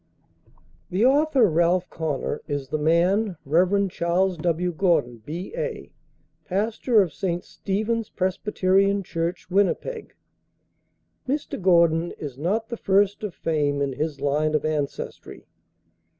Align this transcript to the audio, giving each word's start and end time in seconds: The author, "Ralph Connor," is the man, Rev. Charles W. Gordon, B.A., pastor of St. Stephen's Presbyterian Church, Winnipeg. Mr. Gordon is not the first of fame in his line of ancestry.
The 0.89 1.05
author, 1.05 1.47
"Ralph 1.47 1.87
Connor," 1.91 2.41
is 2.47 2.69
the 2.69 2.79
man, 2.79 3.37
Rev. 3.45 3.87
Charles 3.91 4.35
W. 4.37 4.71
Gordon, 4.71 5.21
B.A., 5.27 5.93
pastor 6.43 7.03
of 7.03 7.13
St. 7.13 7.43
Stephen's 7.43 8.09
Presbyterian 8.09 9.03
Church, 9.03 9.51
Winnipeg. 9.51 10.15
Mr. 11.29 11.61
Gordon 11.61 12.13
is 12.13 12.35
not 12.35 12.69
the 12.69 12.77
first 12.77 13.21
of 13.21 13.35
fame 13.35 13.79
in 13.79 13.93
his 13.93 14.19
line 14.19 14.55
of 14.55 14.65
ancestry. 14.65 15.45